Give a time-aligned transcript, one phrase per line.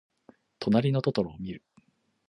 [0.57, 1.63] となりのトトロをみる。